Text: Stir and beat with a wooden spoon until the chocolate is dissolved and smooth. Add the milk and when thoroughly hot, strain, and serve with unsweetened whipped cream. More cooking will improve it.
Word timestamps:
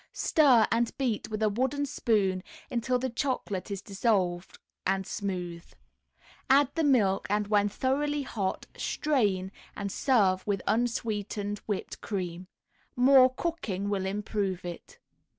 Stir 0.13 0.67
and 0.71 0.97
beat 0.97 1.29
with 1.29 1.43
a 1.43 1.47
wooden 1.49 1.85
spoon 1.85 2.41
until 2.71 2.97
the 2.97 3.07
chocolate 3.11 3.69
is 3.69 3.83
dissolved 3.83 4.57
and 4.83 5.05
smooth. 5.05 5.63
Add 6.49 6.73
the 6.73 6.83
milk 6.83 7.27
and 7.29 7.45
when 7.49 7.69
thoroughly 7.69 8.23
hot, 8.23 8.65
strain, 8.75 9.51
and 9.75 9.91
serve 9.91 10.41
with 10.47 10.63
unsweetened 10.65 11.59
whipped 11.67 12.01
cream. 12.01 12.47
More 12.95 13.31
cooking 13.35 13.89
will 13.89 14.07
improve 14.07 14.65
it. 14.65 14.97